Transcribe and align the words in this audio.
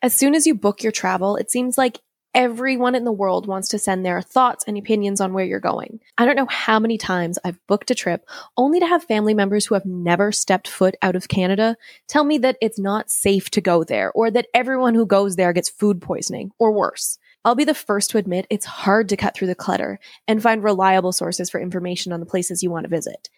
As 0.00 0.14
soon 0.14 0.36
as 0.36 0.46
you 0.46 0.54
book 0.54 0.82
your 0.82 0.92
travel, 0.92 1.34
it 1.36 1.50
seems 1.50 1.76
like 1.76 2.00
everyone 2.32 2.94
in 2.94 3.02
the 3.02 3.10
world 3.10 3.48
wants 3.48 3.68
to 3.70 3.80
send 3.80 4.06
their 4.06 4.22
thoughts 4.22 4.62
and 4.68 4.78
opinions 4.78 5.20
on 5.20 5.32
where 5.32 5.44
you're 5.44 5.58
going. 5.58 5.98
I 6.16 6.24
don't 6.24 6.36
know 6.36 6.46
how 6.46 6.78
many 6.78 6.96
times 6.96 7.36
I've 7.44 7.58
booked 7.66 7.90
a 7.90 7.96
trip 7.96 8.24
only 8.56 8.78
to 8.78 8.86
have 8.86 9.02
family 9.02 9.34
members 9.34 9.66
who 9.66 9.74
have 9.74 9.84
never 9.84 10.30
stepped 10.30 10.68
foot 10.68 10.94
out 11.02 11.16
of 11.16 11.26
Canada 11.26 11.76
tell 12.06 12.22
me 12.22 12.38
that 12.38 12.58
it's 12.60 12.78
not 12.78 13.10
safe 13.10 13.50
to 13.50 13.60
go 13.60 13.82
there 13.82 14.12
or 14.12 14.30
that 14.30 14.46
everyone 14.54 14.94
who 14.94 15.04
goes 15.04 15.34
there 15.34 15.52
gets 15.52 15.68
food 15.68 16.00
poisoning 16.00 16.52
or 16.60 16.70
worse. 16.70 17.18
I'll 17.44 17.56
be 17.56 17.64
the 17.64 17.74
first 17.74 18.10
to 18.10 18.18
admit 18.18 18.46
it's 18.50 18.66
hard 18.66 19.08
to 19.08 19.16
cut 19.16 19.34
through 19.34 19.48
the 19.48 19.56
clutter 19.56 19.98
and 20.28 20.40
find 20.40 20.62
reliable 20.62 21.12
sources 21.12 21.50
for 21.50 21.60
information 21.60 22.12
on 22.12 22.20
the 22.20 22.26
places 22.26 22.62
you 22.62 22.70
want 22.70 22.84
to 22.84 22.90
visit. 22.90 23.30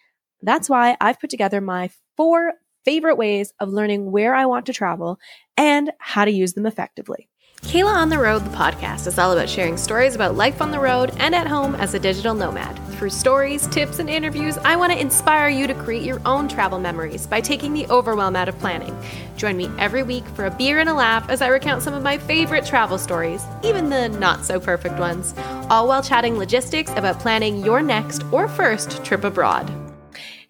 That's 0.43 0.69
why 0.69 0.95
I've 1.01 1.19
put 1.19 1.31
together 1.31 1.59
my 1.59 1.89
four 2.17 2.53
favorite 2.85 3.15
ways 3.15 3.53
of 3.59 3.69
learning 3.69 4.11
where 4.11 4.35
I 4.35 4.45
want 4.45 4.65
to 4.67 4.73
travel 4.73 5.19
and 5.57 5.91
how 5.99 6.25
to 6.25 6.31
use 6.31 6.53
them 6.53 6.65
effectively. 6.65 7.27
Kayla 7.61 7.93
on 7.93 8.09
the 8.09 8.17
Road, 8.17 8.43
the 8.43 8.49
podcast, 8.49 9.05
is 9.05 9.19
all 9.19 9.31
about 9.31 9.47
sharing 9.47 9.77
stories 9.77 10.15
about 10.15 10.35
life 10.35 10.61
on 10.61 10.71
the 10.71 10.79
road 10.79 11.13
and 11.17 11.35
at 11.35 11.47
home 11.47 11.75
as 11.75 11.93
a 11.93 11.99
digital 11.99 12.33
nomad. 12.33 12.77
Through 12.97 13.11
stories, 13.11 13.67
tips, 13.67 13.99
and 13.99 14.09
interviews, 14.09 14.57
I 14.57 14.75
want 14.75 14.91
to 14.91 14.99
inspire 14.99 15.47
you 15.47 15.67
to 15.67 15.75
create 15.75 16.01
your 16.01 16.19
own 16.25 16.47
travel 16.47 16.79
memories 16.79 17.27
by 17.27 17.39
taking 17.39 17.71
the 17.71 17.87
overwhelm 17.87 18.35
out 18.35 18.49
of 18.49 18.57
planning. 18.59 18.97
Join 19.37 19.57
me 19.57 19.69
every 19.77 20.01
week 20.03 20.25
for 20.29 20.45
a 20.45 20.51
beer 20.51 20.79
and 20.79 20.89
a 20.89 20.93
laugh 20.93 21.29
as 21.29 21.41
I 21.41 21.47
recount 21.47 21.83
some 21.83 21.93
of 21.93 22.03
my 22.03 22.17
favorite 22.17 22.65
travel 22.65 22.97
stories, 22.97 23.43
even 23.63 23.89
the 23.89 24.09
not 24.09 24.43
so 24.43 24.59
perfect 24.59 24.97
ones, 24.99 25.33
all 25.69 25.87
while 25.87 26.03
chatting 26.03 26.37
logistics 26.37 26.91
about 26.91 27.19
planning 27.19 27.63
your 27.63 27.81
next 27.81 28.23
or 28.31 28.47
first 28.47 29.05
trip 29.05 29.23
abroad. 29.23 29.71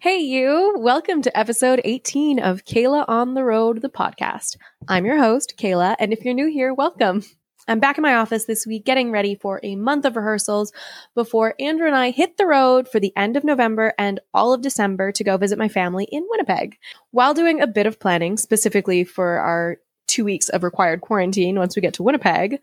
Hey, 0.02 0.18
you. 0.18 0.74
Welcome 0.78 1.22
to 1.22 1.38
episode 1.38 1.80
18 1.84 2.40
of 2.40 2.64
Kayla 2.64 3.04
on 3.06 3.34
the 3.34 3.44
Road, 3.44 3.82
the 3.82 3.88
podcast. 3.88 4.56
I'm 4.88 5.06
your 5.06 5.16
host, 5.16 5.54
Kayla, 5.56 5.94
and 6.00 6.12
if 6.12 6.24
you're 6.24 6.34
new 6.34 6.50
here, 6.50 6.74
welcome. 6.74 7.22
I'm 7.68 7.78
back 7.78 7.98
in 7.98 8.02
my 8.02 8.16
office 8.16 8.44
this 8.46 8.66
week 8.66 8.84
getting 8.84 9.12
ready 9.12 9.36
for 9.36 9.60
a 9.62 9.76
month 9.76 10.04
of 10.04 10.16
rehearsals 10.16 10.72
before 11.14 11.54
Andrew 11.60 11.86
and 11.86 11.94
I 11.94 12.10
hit 12.10 12.36
the 12.36 12.48
road 12.48 12.88
for 12.88 12.98
the 12.98 13.16
end 13.16 13.36
of 13.36 13.44
November 13.44 13.94
and 13.96 14.18
all 14.34 14.52
of 14.52 14.60
December 14.60 15.12
to 15.12 15.22
go 15.22 15.36
visit 15.36 15.56
my 15.56 15.68
family 15.68 16.08
in 16.10 16.26
Winnipeg. 16.28 16.78
While 17.12 17.32
doing 17.32 17.60
a 17.60 17.68
bit 17.68 17.86
of 17.86 18.00
planning, 18.00 18.36
specifically 18.36 19.04
for 19.04 19.38
our 19.38 19.76
two 20.08 20.24
weeks 20.24 20.48
of 20.48 20.64
required 20.64 21.00
quarantine 21.00 21.60
once 21.60 21.76
we 21.76 21.82
get 21.82 21.94
to 21.94 22.02
Winnipeg, 22.02 22.58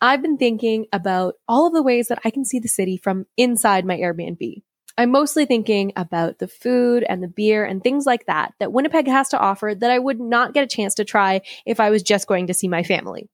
I've 0.00 0.22
been 0.22 0.38
thinking 0.38 0.86
about 0.92 1.34
all 1.48 1.66
of 1.66 1.72
the 1.72 1.82
ways 1.82 2.06
that 2.06 2.20
I 2.24 2.30
can 2.30 2.44
see 2.44 2.60
the 2.60 2.68
city 2.68 2.96
from 2.96 3.26
inside 3.36 3.84
my 3.84 3.96
Airbnb. 3.96 4.62
I'm 5.00 5.12
mostly 5.12 5.46
thinking 5.46 5.94
about 5.96 6.40
the 6.40 6.46
food 6.46 7.06
and 7.08 7.22
the 7.22 7.28
beer 7.28 7.64
and 7.64 7.82
things 7.82 8.04
like 8.04 8.26
that 8.26 8.52
that 8.60 8.70
Winnipeg 8.70 9.08
has 9.08 9.30
to 9.30 9.38
offer 9.38 9.74
that 9.74 9.90
I 9.90 9.98
would 9.98 10.20
not 10.20 10.52
get 10.52 10.64
a 10.64 10.66
chance 10.66 10.96
to 10.96 11.06
try 11.06 11.40
if 11.64 11.80
I 11.80 11.88
was 11.88 12.02
just 12.02 12.26
going 12.26 12.48
to 12.48 12.52
see 12.52 12.68
my 12.68 12.82
family. 12.82 13.30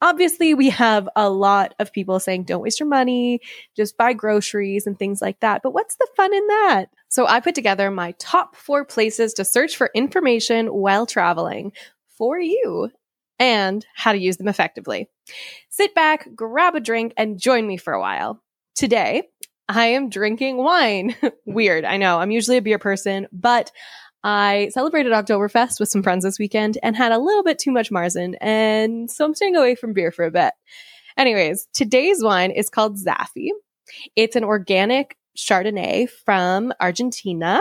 Obviously, 0.00 0.54
we 0.54 0.70
have 0.70 1.08
a 1.16 1.28
lot 1.28 1.74
of 1.80 1.92
people 1.92 2.20
saying, 2.20 2.44
don't 2.44 2.62
waste 2.62 2.78
your 2.78 2.88
money, 2.88 3.40
just 3.74 3.96
buy 3.96 4.12
groceries 4.12 4.86
and 4.86 4.96
things 4.96 5.20
like 5.20 5.40
that. 5.40 5.62
But 5.64 5.74
what's 5.74 5.96
the 5.96 6.06
fun 6.16 6.32
in 6.32 6.46
that? 6.46 6.86
So 7.08 7.26
I 7.26 7.40
put 7.40 7.56
together 7.56 7.90
my 7.90 8.12
top 8.20 8.54
four 8.54 8.84
places 8.84 9.34
to 9.34 9.44
search 9.44 9.76
for 9.76 9.90
information 9.92 10.68
while 10.68 11.06
traveling 11.06 11.72
for 12.18 12.38
you 12.38 12.88
and 13.40 13.84
how 13.96 14.12
to 14.12 14.18
use 14.18 14.36
them 14.36 14.46
effectively. 14.46 15.08
Sit 15.70 15.92
back, 15.96 16.28
grab 16.36 16.76
a 16.76 16.80
drink, 16.80 17.14
and 17.16 17.36
join 17.36 17.66
me 17.66 17.78
for 17.78 17.92
a 17.92 18.00
while. 18.00 18.40
Today, 18.76 19.24
I 19.70 19.86
am 19.86 20.08
drinking 20.08 20.56
wine. 20.56 21.14
Weird. 21.46 21.84
I 21.84 21.96
know. 21.96 22.18
I'm 22.18 22.32
usually 22.32 22.56
a 22.56 22.62
beer 22.62 22.78
person, 22.78 23.28
but 23.30 23.70
I 24.24 24.68
celebrated 24.74 25.12
Oktoberfest 25.12 25.78
with 25.78 25.88
some 25.88 26.02
friends 26.02 26.24
this 26.24 26.40
weekend 26.40 26.76
and 26.82 26.96
had 26.96 27.12
a 27.12 27.18
little 27.18 27.44
bit 27.44 27.60
too 27.60 27.70
much 27.70 27.92
Marzen. 27.92 28.34
And 28.40 29.08
so 29.08 29.24
I'm 29.24 29.34
staying 29.34 29.54
away 29.54 29.76
from 29.76 29.92
beer 29.92 30.10
for 30.10 30.24
a 30.24 30.30
bit. 30.32 30.52
Anyways, 31.16 31.68
today's 31.72 32.20
wine 32.20 32.50
is 32.50 32.68
called 32.68 32.98
Zaffi. 32.98 33.50
It's 34.16 34.34
an 34.34 34.42
organic 34.42 35.16
Chardonnay 35.36 36.10
from 36.24 36.72
Argentina. 36.80 37.60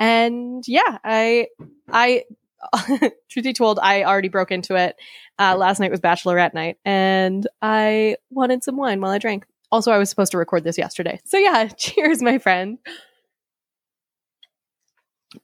And 0.00 0.64
yeah, 0.66 0.98
I, 1.04 1.46
I, 1.88 2.24
truth 3.30 3.44
be 3.44 3.52
told, 3.52 3.78
I 3.80 4.02
already 4.02 4.28
broke 4.28 4.50
into 4.50 4.74
it. 4.74 4.96
Uh, 5.38 5.54
last 5.56 5.78
night 5.78 5.92
was 5.92 6.00
bachelorette 6.00 6.52
night 6.52 6.78
and 6.84 7.46
I 7.60 8.16
wanted 8.28 8.64
some 8.64 8.76
wine 8.76 9.00
while 9.00 9.12
I 9.12 9.18
drank. 9.18 9.46
Also, 9.72 9.90
I 9.90 9.98
was 9.98 10.10
supposed 10.10 10.32
to 10.32 10.38
record 10.38 10.64
this 10.64 10.76
yesterday. 10.76 11.18
So 11.24 11.38
yeah, 11.38 11.66
cheers, 11.76 12.22
my 12.22 12.38
friend. 12.38 12.78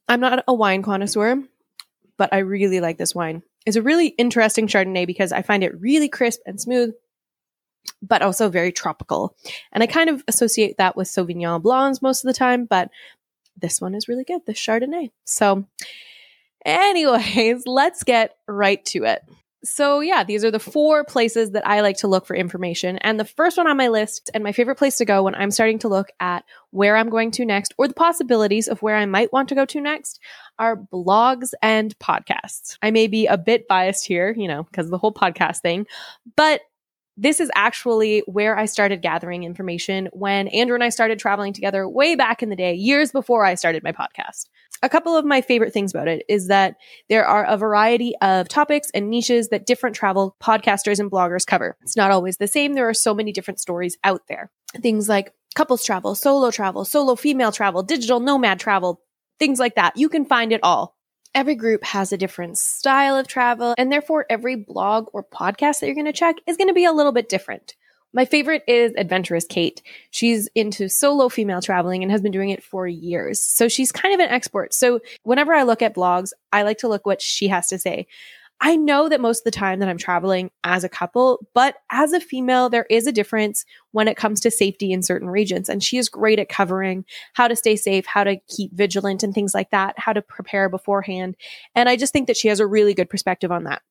I'm 0.07 0.21
not 0.21 0.45
a 0.47 0.53
wine 0.53 0.83
connoisseur, 0.83 1.43
but 2.19 2.33
I 2.33 2.39
really 2.39 2.81
like 2.81 2.99
this 2.99 3.15
wine. 3.15 3.43
It's 3.65 3.77
a 3.77 3.83
really 3.83 4.09
interesting 4.09 4.67
Chardonnay 4.67 5.07
because 5.07 5.33
I 5.33 5.41
find 5.41 5.65
it 5.65 5.81
really 5.81 6.11
crisp 6.11 6.41
and 6.45 6.61
smooth, 6.61 6.93
but 8.03 8.21
also 8.21 8.51
very 8.51 8.71
tropical. 8.71 9.35
And 9.73 9.83
I 9.83 9.87
kind 9.87 10.11
of 10.11 10.23
associate 10.29 10.77
that 10.77 10.95
with 10.95 11.09
Sauvignon 11.09 11.63
Blancs 11.63 12.03
most 12.03 12.23
of 12.23 12.29
the 12.29 12.39
time, 12.39 12.67
but 12.67 12.91
this 13.57 13.81
one 13.81 13.95
is 13.95 14.09
really 14.09 14.25
good, 14.25 14.43
the 14.47 14.53
Chardonnay. 14.53 15.11
So, 15.25 15.65
anyways, 16.67 17.63
let's 17.67 18.05
get 18.05 18.37
right 18.47 18.85
to 18.87 19.05
it. 19.05 19.23
So, 19.69 20.01
yeah, 20.01 20.25
these 20.25 20.45
are 20.45 20.51
the 20.51 20.59
four 20.59 21.05
places 21.05 21.51
that 21.51 21.67
I 21.67 21.81
like 21.81 21.99
to 21.99 22.09
look 22.09 22.27
for 22.27 22.35
information. 22.35 22.99
And 22.99 23.21
the 23.21 23.25
first 23.25 23.57
one 23.57 23.67
on 23.67 23.77
my 23.77 23.89
list, 23.89 24.31
and 24.35 24.43
my 24.43 24.53
favorite 24.53 24.77
place 24.77 24.97
to 24.97 25.05
go 25.05 25.23
when 25.23 25.35
I'm 25.35 25.51
starting 25.51 25.79
to 25.81 25.89
look 25.89 26.09
at 26.21 26.45
where 26.71 26.97
I'm 26.97 27.11
going 27.11 27.31
to 27.33 27.45
next 27.45 27.75
or 27.79 27.87
the 27.87 27.95
possibilities 27.95 28.69
of 28.69 28.83
where 28.83 28.97
I 28.97 29.07
might 29.07 29.33
want 29.33 29.49
to 29.51 29.55
go 29.55 29.65
to 29.67 29.81
next, 29.81 30.21
are 30.59 30.77
blogs 30.77 31.53
and 31.63 31.97
podcasts. 31.99 32.79
I 32.83 32.91
may 32.91 33.07
be 33.07 33.27
a 33.27 33.39
bit 33.39 33.69
biased 33.69 34.07
here, 34.07 34.35
you 34.37 34.49
know, 34.49 34.65
because 34.65 34.87
of 34.87 34.91
the 34.91 34.99
whole 34.99 35.13
podcast 35.13 35.61
thing, 35.61 35.87
but 36.35 36.63
this 37.19 37.41
is 37.41 37.51
actually 37.55 38.21
where 38.27 38.57
I 38.57 38.67
started 38.67 39.03
gathering 39.03 39.43
information 39.43 40.09
when 40.13 40.49
Andrew 40.49 40.75
and 40.75 40.85
I 40.85 40.89
started 40.89 41.19
traveling 41.19 41.53
together 41.53 41.89
way 41.89 42.15
back 42.15 42.43
in 42.43 42.49
the 42.49 42.57
day, 42.57 42.75
years 42.75 43.13
before 43.13 43.45
I 43.45 43.55
started 43.55 43.83
my 43.83 43.93
podcast 43.93 44.47
a 44.83 44.89
couple 44.89 45.17
of 45.17 45.25
my 45.25 45.41
favorite 45.41 45.73
things 45.73 45.93
about 45.93 46.09
it 46.09 46.25
is 46.29 46.49
that 46.49 46.77
there 47.09 47.27
are 47.27 47.45
a 47.45 47.57
variety 47.57 48.15
of 48.23 48.49
topics 48.49 48.91
and 48.95 49.11
niches 49.11 49.49
that 49.49 49.67
different 49.67 49.97
travel 49.97 50.37
podcasters 50.43 51.01
and 51.01 51.11
bloggers 51.11 51.47
cover. 51.47 51.77
It's 51.83 51.97
not 51.97 52.11
always 52.11 52.37
the 52.37 52.49
same. 52.49 52.75
There 52.75 52.89
are 52.89 52.95
so 52.95 53.15
many 53.15 53.33
different 53.33 53.61
stories 53.61 53.99
out 54.05 54.23
there. 54.29 54.51
Things 54.81 55.09
like 55.09 55.33
couples 55.55 55.85
travel, 55.85 56.15
solo 56.15 56.51
travel, 56.51 56.85
solo 56.85 57.17
female 57.17 57.53
travel, 57.53 57.83
digital 57.83 58.21
nomad 58.21 58.61
travel, 58.61 59.01
things 59.39 59.59
like 59.59 59.75
that. 59.75 59.97
You 59.97 60.09
can 60.09 60.25
find 60.25 60.53
it 60.53 60.61
all. 60.63 60.98
Every 61.35 61.55
group 61.55 61.85
has 61.85 62.13
a 62.13 62.17
different 62.17 62.59
style 62.59 63.17
of 63.17 63.29
travel, 63.29 63.75
and 63.79 63.93
therefore 63.93 64.27
every 64.29 64.57
blog 64.57 65.09
or 65.13 65.23
podcast 65.23 65.81
that 65.81 65.87
you're 65.87 65.95
going 65.95 66.07
to 66.07 66.13
check 66.13 66.37
is 66.47 66.57
going 66.57 66.69
to 66.69 66.75
be 66.75 66.85
a 66.85 66.93
little 66.93 67.13
bit 67.13 67.29
different. 67.29 67.75
My 68.15 68.25
favorite 68.25 68.63
is 68.67 68.93
Adventurous 68.97 69.45
Kate. 69.45 69.83
She's 70.11 70.49
into 70.55 70.89
solo 70.89 71.29
female 71.29 71.61
traveling 71.61 72.03
and 72.03 72.11
has 72.11 72.23
been 72.23 72.33
doing 72.33 72.49
it 72.49 72.63
for 72.63 72.87
years. 72.87 73.41
So 73.41 73.69
she's 73.69 73.93
kind 73.93 74.15
of 74.15 74.21
an 74.21 74.31
expert. 74.31 74.73
So 74.73 75.01
whenever 75.25 75.53
I 75.53 75.65
look 75.65 75.83
at 75.83 75.95
blogs, 75.95 76.31
I 76.51 76.63
like 76.63 76.79
to 76.79 76.89
look 76.89 77.05
what 77.05 77.21
she 77.21 77.49
has 77.49 77.69
to 77.69 77.79
say. 77.79 78.07
I 78.61 78.75
know 78.75 79.09
that 79.09 79.21
most 79.21 79.41
of 79.41 79.45
the 79.45 79.51
time 79.53 79.79
that 79.79 79.89
I'm 79.89 79.99
traveling 79.99 80.51
as 80.65 80.83
a 80.83 80.89
couple, 80.89 81.47
but 81.55 81.77
as 81.91 82.13
a 82.13 82.21
female, 82.21 82.69
there 82.69 82.87
is 82.91 83.07
a 83.07 83.13
difference 83.13 83.65
when 83.93 84.09
it 84.09 84.17
comes 84.17 84.41
to 84.41 84.51
safety 84.51 84.91
in 84.91 85.03
certain 85.03 85.29
regions. 85.29 85.69
And 85.69 85.83
she 85.83 85.97
is 85.97 86.09
great 86.09 86.41
at 86.41 86.49
covering 86.49 87.05
how 87.35 87.47
to 87.47 87.55
stay 87.55 87.77
safe, 87.77 88.05
how 88.05 88.25
to 88.25 88.37
keep 88.49 88.73
vigilant 88.73 89.23
and 89.23 89.33
things 89.33 89.55
like 89.55 89.71
that, 89.71 89.97
how 89.99 90.13
to 90.13 90.23
prepare 90.23 90.69
beforehand. 90.69 91.37
And 91.77 91.89
I 91.89 91.97
just 91.97 92.13
think 92.13 92.27
that 92.27 92.37
she 92.37 92.49
has 92.49 92.59
a 92.59 92.67
really 92.67 92.95
good 92.95 93.09
perspective 93.09 93.53
on 93.53 93.65
that. 93.65 93.83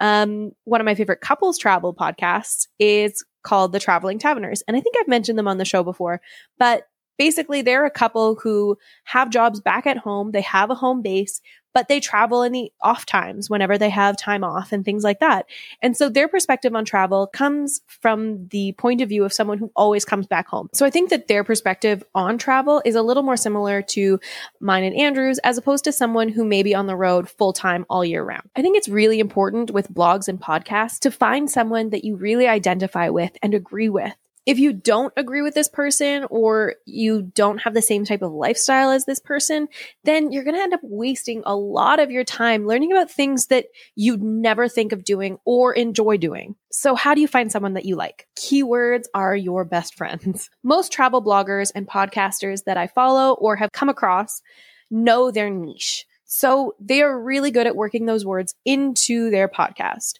Um, 0.00 0.52
one 0.64 0.80
of 0.80 0.84
my 0.86 0.94
favorite 0.94 1.20
couples 1.20 1.58
travel 1.58 1.94
podcasts 1.94 2.68
is 2.78 3.24
called 3.42 3.72
The 3.72 3.80
Traveling 3.80 4.18
Taverners. 4.18 4.62
And 4.66 4.76
I 4.76 4.80
think 4.80 4.96
I've 4.98 5.08
mentioned 5.08 5.38
them 5.38 5.48
on 5.48 5.58
the 5.58 5.64
show 5.64 5.82
before, 5.82 6.20
but 6.58 6.86
basically 7.18 7.62
they're 7.62 7.86
a 7.86 7.90
couple 7.90 8.36
who 8.42 8.76
have 9.04 9.30
jobs 9.30 9.60
back 9.60 9.86
at 9.86 9.96
home. 9.96 10.32
They 10.32 10.42
have 10.42 10.70
a 10.70 10.74
home 10.74 11.02
base, 11.02 11.40
but 11.76 11.88
they 11.88 12.00
travel 12.00 12.42
in 12.42 12.52
the 12.52 12.72
off 12.80 13.04
times 13.04 13.50
whenever 13.50 13.76
they 13.76 13.90
have 13.90 14.16
time 14.16 14.42
off 14.42 14.72
and 14.72 14.82
things 14.82 15.04
like 15.04 15.20
that. 15.20 15.44
And 15.82 15.94
so 15.94 16.08
their 16.08 16.26
perspective 16.26 16.74
on 16.74 16.86
travel 16.86 17.26
comes 17.26 17.82
from 17.86 18.48
the 18.48 18.72
point 18.78 19.02
of 19.02 19.10
view 19.10 19.26
of 19.26 19.32
someone 19.34 19.58
who 19.58 19.70
always 19.76 20.02
comes 20.02 20.26
back 20.26 20.48
home. 20.48 20.70
So 20.72 20.86
I 20.86 20.90
think 20.90 21.10
that 21.10 21.28
their 21.28 21.44
perspective 21.44 22.02
on 22.14 22.38
travel 22.38 22.80
is 22.86 22.94
a 22.94 23.02
little 23.02 23.22
more 23.22 23.36
similar 23.36 23.82
to 23.82 24.18
mine 24.58 24.84
and 24.84 24.96
Andrew's 24.96 25.38
as 25.40 25.58
opposed 25.58 25.84
to 25.84 25.92
someone 25.92 26.30
who 26.30 26.46
may 26.46 26.62
be 26.62 26.74
on 26.74 26.86
the 26.86 26.96
road 26.96 27.28
full 27.28 27.52
time 27.52 27.84
all 27.90 28.06
year 28.06 28.24
round. 28.24 28.48
I 28.56 28.62
think 28.62 28.78
it's 28.78 28.88
really 28.88 29.20
important 29.20 29.70
with 29.70 29.92
blogs 29.92 30.28
and 30.28 30.40
podcasts 30.40 30.98
to 31.00 31.10
find 31.10 31.50
someone 31.50 31.90
that 31.90 32.04
you 32.04 32.16
really 32.16 32.48
identify 32.48 33.10
with 33.10 33.36
and 33.42 33.52
agree 33.52 33.90
with 33.90 34.14
if 34.46 34.60
you 34.60 34.72
don't 34.72 35.12
agree 35.16 35.42
with 35.42 35.54
this 35.54 35.68
person 35.68 36.24
or 36.30 36.76
you 36.86 37.22
don't 37.34 37.58
have 37.58 37.74
the 37.74 37.82
same 37.82 38.04
type 38.04 38.22
of 38.22 38.32
lifestyle 38.32 38.90
as 38.90 39.04
this 39.04 39.18
person, 39.18 39.66
then 40.04 40.30
you're 40.30 40.44
going 40.44 40.54
to 40.54 40.62
end 40.62 40.72
up 40.72 40.80
wasting 40.84 41.42
a 41.44 41.56
lot 41.56 41.98
of 41.98 42.12
your 42.12 42.22
time 42.22 42.64
learning 42.64 42.92
about 42.92 43.10
things 43.10 43.46
that 43.46 43.66
you'd 43.96 44.22
never 44.22 44.68
think 44.68 44.92
of 44.92 45.02
doing 45.04 45.38
or 45.44 45.74
enjoy 45.74 46.16
doing. 46.16 46.54
So 46.70 46.94
how 46.94 47.12
do 47.14 47.20
you 47.20 47.26
find 47.26 47.50
someone 47.50 47.74
that 47.74 47.86
you 47.86 47.96
like? 47.96 48.28
Keywords 48.38 49.06
are 49.14 49.34
your 49.34 49.64
best 49.64 49.96
friends. 49.96 50.48
Most 50.62 50.92
travel 50.92 51.22
bloggers 51.22 51.72
and 51.74 51.88
podcasters 51.88 52.64
that 52.64 52.76
I 52.76 52.86
follow 52.86 53.34
or 53.34 53.56
have 53.56 53.72
come 53.72 53.88
across 53.88 54.42
know 54.90 55.32
their 55.32 55.50
niche. 55.50 56.06
So 56.24 56.76
they 56.78 57.02
are 57.02 57.20
really 57.20 57.50
good 57.50 57.66
at 57.66 57.74
working 57.74 58.06
those 58.06 58.24
words 58.24 58.54
into 58.64 59.30
their 59.30 59.48
podcast. 59.48 60.14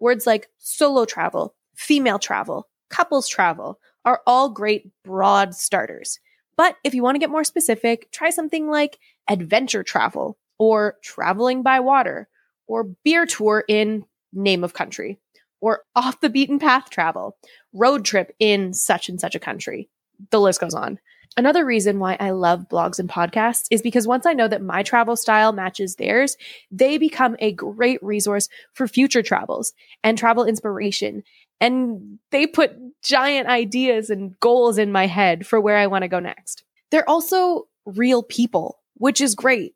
Words 0.00 0.26
like 0.26 0.48
solo 0.58 1.04
travel, 1.04 1.54
female 1.76 2.18
travel, 2.18 2.68
couples 2.90 3.28
travel 3.28 3.78
are 4.04 4.20
all 4.26 4.50
great 4.50 4.90
broad 5.04 5.54
starters. 5.54 6.18
But 6.56 6.76
if 6.84 6.94
you 6.94 7.02
want 7.02 7.14
to 7.14 7.20
get 7.20 7.30
more 7.30 7.44
specific, 7.44 8.10
try 8.12 8.30
something 8.30 8.68
like 8.68 8.98
adventure 9.28 9.82
travel 9.82 10.36
or 10.58 10.96
traveling 11.02 11.62
by 11.62 11.80
water 11.80 12.28
or 12.66 12.84
beer 13.04 13.24
tour 13.24 13.64
in 13.66 14.04
name 14.32 14.62
of 14.62 14.74
country 14.74 15.18
or 15.60 15.82
off 15.94 16.20
the 16.20 16.30
beaten 16.30 16.58
path 16.58 16.90
travel, 16.90 17.36
road 17.72 18.04
trip 18.04 18.34
in 18.38 18.72
such 18.72 19.08
and 19.08 19.20
such 19.20 19.34
a 19.34 19.40
country. 19.40 19.88
The 20.30 20.40
list 20.40 20.60
goes 20.60 20.74
on. 20.74 20.98
Another 21.36 21.64
reason 21.64 22.00
why 22.00 22.16
I 22.18 22.30
love 22.32 22.68
blogs 22.68 22.98
and 22.98 23.08
podcasts 23.08 23.66
is 23.70 23.82
because 23.82 24.06
once 24.06 24.26
I 24.26 24.32
know 24.32 24.48
that 24.48 24.62
my 24.62 24.82
travel 24.82 25.16
style 25.16 25.52
matches 25.52 25.94
theirs, 25.94 26.36
they 26.70 26.98
become 26.98 27.36
a 27.38 27.52
great 27.52 28.02
resource 28.02 28.48
for 28.72 28.88
future 28.88 29.22
travels 29.22 29.72
and 30.02 30.18
travel 30.18 30.44
inspiration. 30.44 31.22
And 31.60 32.18
they 32.30 32.46
put 32.46 32.72
giant 33.02 33.48
ideas 33.48 34.10
and 34.10 34.38
goals 34.40 34.78
in 34.78 34.92
my 34.92 35.06
head 35.06 35.46
for 35.46 35.60
where 35.60 35.76
I 35.76 35.86
want 35.86 36.02
to 36.02 36.08
go 36.08 36.20
next. 36.20 36.64
They're 36.90 37.08
also 37.08 37.68
real 37.84 38.22
people, 38.22 38.80
which 38.94 39.20
is 39.20 39.34
great. 39.34 39.74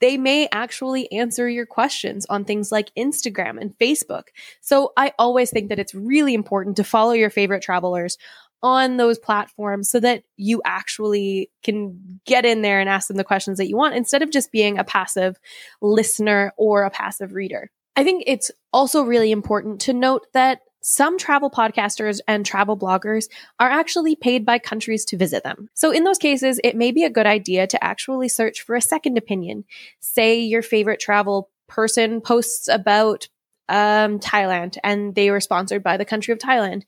They 0.00 0.16
may 0.16 0.48
actually 0.50 1.10
answer 1.12 1.48
your 1.48 1.66
questions 1.66 2.26
on 2.26 2.44
things 2.44 2.72
like 2.72 2.92
Instagram 2.98 3.60
and 3.60 3.76
Facebook. 3.78 4.24
So 4.60 4.92
I 4.96 5.12
always 5.18 5.50
think 5.50 5.68
that 5.68 5.78
it's 5.78 5.94
really 5.94 6.34
important 6.34 6.76
to 6.76 6.84
follow 6.84 7.12
your 7.12 7.30
favorite 7.30 7.62
travelers 7.62 8.18
on 8.62 8.96
those 8.96 9.18
platforms 9.18 9.90
so 9.90 10.00
that 10.00 10.22
you 10.36 10.62
actually 10.64 11.50
can 11.62 12.20
get 12.26 12.44
in 12.44 12.62
there 12.62 12.80
and 12.80 12.88
ask 12.88 13.08
them 13.08 13.16
the 13.16 13.24
questions 13.24 13.58
that 13.58 13.68
you 13.68 13.76
want 13.76 13.94
instead 13.94 14.22
of 14.22 14.30
just 14.30 14.52
being 14.52 14.78
a 14.78 14.84
passive 14.84 15.38
listener 15.80 16.52
or 16.56 16.84
a 16.84 16.90
passive 16.90 17.32
reader. 17.32 17.70
I 17.96 18.04
think 18.04 18.24
it's 18.26 18.50
also 18.72 19.02
really 19.02 19.32
important 19.32 19.80
to 19.82 19.92
note 19.92 20.26
that 20.32 20.60
some 20.82 21.16
travel 21.16 21.50
podcasters 21.50 22.20
and 22.28 22.44
travel 22.44 22.76
bloggers 22.76 23.28
are 23.58 23.70
actually 23.70 24.16
paid 24.16 24.44
by 24.44 24.58
countries 24.58 25.04
to 25.06 25.16
visit 25.16 25.44
them. 25.44 25.68
So 25.74 25.90
in 25.90 26.04
those 26.04 26.18
cases, 26.18 26.60
it 26.62 26.76
may 26.76 26.90
be 26.90 27.04
a 27.04 27.10
good 27.10 27.26
idea 27.26 27.66
to 27.68 27.82
actually 27.82 28.28
search 28.28 28.62
for 28.62 28.74
a 28.74 28.82
second 28.82 29.16
opinion. 29.16 29.64
Say 30.00 30.40
your 30.40 30.62
favorite 30.62 31.00
travel 31.00 31.50
person 31.68 32.20
posts 32.20 32.68
about 32.68 33.28
um, 33.68 34.18
Thailand 34.18 34.76
and 34.82 35.14
they 35.14 35.30
were 35.30 35.40
sponsored 35.40 35.82
by 35.82 35.96
the 35.96 36.04
country 36.04 36.32
of 36.32 36.38
Thailand 36.38 36.82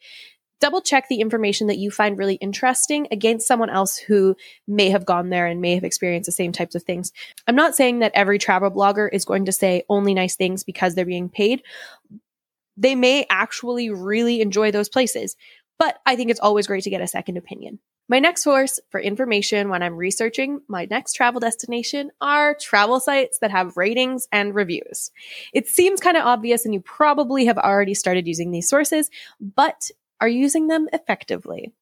double 0.65 0.81
check 0.81 1.09
the 1.09 1.21
information 1.21 1.67
that 1.67 1.77
you 1.77 1.91
find 1.91 2.17
really 2.17 2.37
interesting 2.37 3.07
against 3.11 3.47
someone 3.47 3.69
else 3.69 3.99
who 3.99 4.35
may 4.67 4.89
have 4.89 5.05
gone 5.05 5.29
there 5.29 5.47
and 5.47 5.61
may 5.61 5.75
have 5.75 5.85
experienced 5.85 6.27
the 6.27 6.33
same 6.33 6.53
types 6.53 6.75
of 6.75 6.83
things. 6.83 7.13
I'm 7.47 7.55
not 7.55 7.75
saying 7.75 7.99
that 7.99 8.13
every 8.15 8.39
travel 8.39 8.71
blogger 8.71 9.07
is 9.13 9.27
going 9.27 9.45
to 9.45 9.53
say 9.53 9.83
only 9.91 10.15
nice 10.15 10.37
things 10.37 10.65
because 10.65 10.95
they're 10.95 11.05
being 11.05 11.29
paid. 11.29 11.63
They 12.77 12.95
may 12.95 13.27
actually 13.31 13.91
really 13.91 14.41
enjoy 14.41 14.71
those 14.71 14.89
places, 14.89 15.37
but 15.79 15.99
I 16.07 16.17
think 16.17 16.31
it's 16.31 16.41
always 16.41 16.67
great 16.67 16.85
to 16.85 16.91
get 16.91 17.01
a 17.01 17.07
second 17.07 17.37
opinion. 17.37 17.79
My 18.07 18.19
next 18.19 18.43
source 18.43 18.81
for 18.91 19.01
information 19.01 19.71
when 19.71 19.83
I'm 19.83 19.97
researching 19.97 20.61
my 20.69 20.87
next 20.91 21.15
travel 21.15 21.41
destination 21.41 22.11
are 22.21 22.55
travel 22.55 23.01
sites 23.01 23.39
that 23.39 23.51
have 23.51 23.79
ratings 23.79 24.29
and 24.31 24.55
reviews. 24.55 25.11
It 25.55 25.69
seems 25.69 26.01
kind 26.01 26.19
of 26.19 26.27
obvious 26.27 26.67
and 26.67 26.75
you 26.75 26.81
probably 26.81 27.47
have 27.47 27.57
already 27.57 27.95
started 27.95 28.27
using 28.27 28.51
these 28.51 28.69
sources, 28.69 29.09
but 29.41 29.91
are 30.21 30.29
using 30.29 30.67
them 30.69 30.87
effectively. 30.93 31.73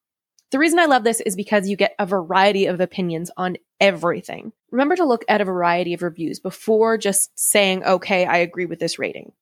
The 0.52 0.60
reason 0.60 0.78
I 0.78 0.84
love 0.84 1.02
this 1.02 1.20
is 1.20 1.34
because 1.34 1.68
you 1.68 1.76
get 1.76 1.96
a 1.98 2.06
variety 2.06 2.66
of 2.66 2.80
opinions 2.80 3.30
on 3.36 3.56
everything. 3.80 4.52
Remember 4.70 4.94
to 4.94 5.04
look 5.04 5.24
at 5.28 5.40
a 5.40 5.46
variety 5.46 5.92
of 5.94 6.02
reviews 6.02 6.38
before 6.38 6.98
just 6.98 7.36
saying, 7.36 7.82
okay, 7.82 8.26
I 8.26 8.36
agree 8.38 8.66
with 8.66 8.78
this 8.78 8.98
rating. 8.98 9.32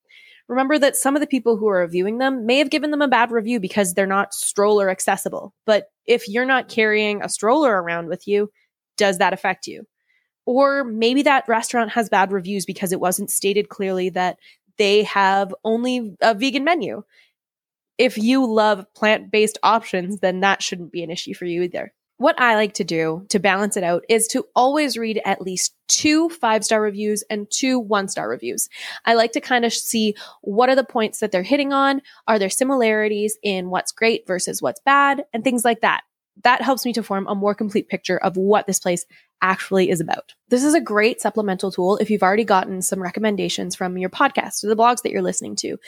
Remember 0.50 0.78
that 0.78 0.96
some 0.96 1.16
of 1.16 1.20
the 1.20 1.26
people 1.26 1.56
who 1.56 1.68
are 1.68 1.80
reviewing 1.80 2.18
them 2.18 2.44
may 2.44 2.58
have 2.58 2.70
given 2.70 2.90
them 2.90 3.00
a 3.00 3.08
bad 3.08 3.30
review 3.30 3.60
because 3.60 3.94
they're 3.94 4.06
not 4.06 4.34
stroller 4.34 4.90
accessible. 4.90 5.54
But 5.64 5.86
if 6.06 6.28
you're 6.28 6.44
not 6.44 6.68
carrying 6.68 7.22
a 7.22 7.28
stroller 7.28 7.80
around 7.80 8.08
with 8.08 8.26
you, 8.26 8.50
does 8.96 9.18
that 9.18 9.32
affect 9.32 9.66
you? 9.66 9.86
Or 10.46 10.84
maybe 10.84 11.22
that 11.22 11.48
restaurant 11.48 11.92
has 11.92 12.08
bad 12.08 12.32
reviews 12.32 12.66
because 12.66 12.92
it 12.92 13.00
wasn't 13.00 13.30
stated 13.30 13.68
clearly 13.68 14.10
that 14.10 14.38
they 14.76 15.04
have 15.04 15.54
only 15.64 16.16
a 16.20 16.34
vegan 16.34 16.64
menu 16.64 17.04
if 18.00 18.16
you 18.16 18.50
love 18.50 18.86
plant 18.94 19.30
based 19.30 19.58
options, 19.62 20.20
then 20.20 20.40
that 20.40 20.62
shouldn't 20.62 20.90
be 20.90 21.02
an 21.02 21.10
issue 21.10 21.34
for 21.34 21.44
you 21.44 21.62
either. 21.64 21.92
What 22.20 22.38
I 22.38 22.54
like 22.54 22.74
to 22.74 22.84
do 22.84 23.24
to 23.30 23.38
balance 23.38 23.78
it 23.78 23.82
out 23.82 24.04
is 24.06 24.26
to 24.26 24.44
always 24.54 24.98
read 24.98 25.22
at 25.24 25.40
least 25.40 25.74
two 25.88 26.28
five 26.28 26.66
star 26.66 26.78
reviews 26.78 27.24
and 27.30 27.50
two 27.50 27.78
one 27.78 28.08
star 28.08 28.28
reviews. 28.28 28.68
I 29.06 29.14
like 29.14 29.32
to 29.32 29.40
kind 29.40 29.64
of 29.64 29.72
see 29.72 30.14
what 30.42 30.68
are 30.68 30.74
the 30.76 30.84
points 30.84 31.20
that 31.20 31.32
they're 31.32 31.42
hitting 31.42 31.72
on? 31.72 32.02
Are 32.28 32.38
there 32.38 32.50
similarities 32.50 33.38
in 33.42 33.70
what's 33.70 33.90
great 33.90 34.26
versus 34.26 34.60
what's 34.60 34.80
bad 34.80 35.24
and 35.32 35.42
things 35.42 35.64
like 35.64 35.80
that? 35.80 36.02
That 36.44 36.60
helps 36.60 36.84
me 36.84 36.92
to 36.92 37.02
form 37.02 37.26
a 37.26 37.34
more 37.34 37.54
complete 37.54 37.88
picture 37.88 38.18
of 38.18 38.36
what 38.36 38.66
this 38.66 38.80
place 38.80 39.06
actually 39.40 39.88
is 39.88 40.02
about. 40.02 40.34
This 40.50 40.62
is 40.62 40.74
a 40.74 40.80
great 40.80 41.22
supplemental 41.22 41.72
tool 41.72 41.96
if 41.96 42.10
you've 42.10 42.22
already 42.22 42.44
gotten 42.44 42.82
some 42.82 43.02
recommendations 43.02 43.74
from 43.74 43.96
your 43.96 44.10
podcast 44.10 44.62
or 44.62 44.68
the 44.68 44.76
blogs 44.76 45.00
that 45.02 45.10
you're 45.10 45.22
listening 45.22 45.56
to. 45.56 45.78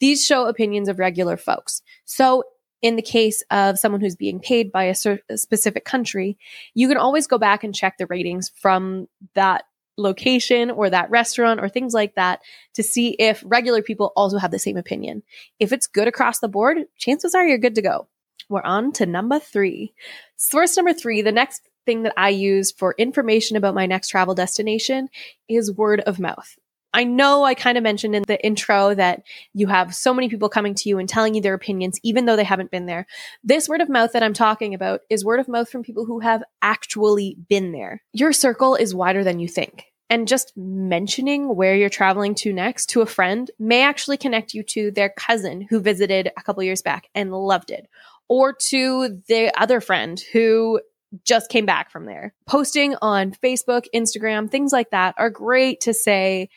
These 0.00 0.22
show 0.22 0.48
opinions 0.48 0.90
of 0.90 0.98
regular 0.98 1.38
folks. 1.38 1.80
So 2.04 2.44
in 2.82 2.96
the 2.96 3.02
case 3.02 3.42
of 3.50 3.78
someone 3.78 4.00
who's 4.00 4.16
being 4.16 4.40
paid 4.40 4.70
by 4.70 4.84
a, 4.84 4.94
cer- 4.94 5.20
a 5.28 5.36
specific 5.36 5.84
country, 5.84 6.38
you 6.74 6.88
can 6.88 6.96
always 6.96 7.26
go 7.26 7.38
back 7.38 7.64
and 7.64 7.74
check 7.74 7.98
the 7.98 8.06
ratings 8.06 8.50
from 8.56 9.08
that 9.34 9.64
location 9.96 10.70
or 10.70 10.88
that 10.88 11.10
restaurant 11.10 11.60
or 11.60 11.68
things 11.68 11.92
like 11.92 12.14
that 12.14 12.40
to 12.74 12.82
see 12.82 13.10
if 13.18 13.42
regular 13.44 13.82
people 13.82 14.12
also 14.16 14.38
have 14.38 14.52
the 14.52 14.58
same 14.58 14.76
opinion. 14.76 15.22
If 15.58 15.72
it's 15.72 15.88
good 15.88 16.08
across 16.08 16.38
the 16.38 16.48
board, 16.48 16.78
chances 16.96 17.34
are 17.34 17.46
you're 17.46 17.58
good 17.58 17.74
to 17.74 17.82
go. 17.82 18.06
We're 18.48 18.62
on 18.62 18.92
to 18.92 19.06
number 19.06 19.40
three. 19.40 19.92
Source 20.36 20.76
number 20.76 20.94
three, 20.94 21.20
the 21.20 21.32
next 21.32 21.68
thing 21.84 22.04
that 22.04 22.14
I 22.16 22.30
use 22.30 22.70
for 22.70 22.94
information 22.96 23.56
about 23.56 23.74
my 23.74 23.86
next 23.86 24.08
travel 24.08 24.34
destination 24.34 25.08
is 25.48 25.72
word 25.72 26.00
of 26.00 26.20
mouth. 26.20 26.56
I 26.98 27.04
know 27.04 27.44
I 27.44 27.54
kind 27.54 27.78
of 27.78 27.84
mentioned 27.84 28.16
in 28.16 28.24
the 28.26 28.44
intro 28.44 28.92
that 28.92 29.22
you 29.54 29.68
have 29.68 29.94
so 29.94 30.12
many 30.12 30.28
people 30.28 30.48
coming 30.48 30.74
to 30.74 30.88
you 30.88 30.98
and 30.98 31.08
telling 31.08 31.32
you 31.32 31.40
their 31.40 31.54
opinions, 31.54 32.00
even 32.02 32.26
though 32.26 32.34
they 32.34 32.42
haven't 32.42 32.72
been 32.72 32.86
there. 32.86 33.06
This 33.44 33.68
word 33.68 33.80
of 33.80 33.88
mouth 33.88 34.10
that 34.14 34.24
I'm 34.24 34.34
talking 34.34 34.74
about 34.74 35.02
is 35.08 35.24
word 35.24 35.38
of 35.38 35.46
mouth 35.46 35.70
from 35.70 35.84
people 35.84 36.06
who 36.06 36.18
have 36.18 36.42
actually 36.60 37.36
been 37.48 37.70
there. 37.70 38.02
Your 38.12 38.32
circle 38.32 38.74
is 38.74 38.96
wider 38.96 39.22
than 39.22 39.38
you 39.38 39.46
think. 39.46 39.84
And 40.10 40.26
just 40.26 40.52
mentioning 40.56 41.54
where 41.54 41.76
you're 41.76 41.88
traveling 41.88 42.34
to 42.36 42.52
next 42.52 42.86
to 42.86 43.00
a 43.00 43.06
friend 43.06 43.48
may 43.60 43.84
actually 43.84 44.16
connect 44.16 44.52
you 44.52 44.64
to 44.64 44.90
their 44.90 45.10
cousin 45.10 45.68
who 45.70 45.78
visited 45.78 46.32
a 46.36 46.42
couple 46.42 46.64
years 46.64 46.82
back 46.82 47.06
and 47.14 47.32
loved 47.32 47.70
it, 47.70 47.86
or 48.28 48.54
to 48.70 49.20
the 49.28 49.52
other 49.56 49.80
friend 49.80 50.20
who 50.32 50.80
just 51.24 51.48
came 51.48 51.64
back 51.64 51.92
from 51.92 52.06
there. 52.06 52.34
Posting 52.46 52.96
on 53.00 53.30
Facebook, 53.32 53.84
Instagram, 53.94 54.50
things 54.50 54.72
like 54.72 54.90
that 54.90 55.14
are 55.16 55.30
great 55.30 55.82
to 55.82 55.94
say, 55.94 56.48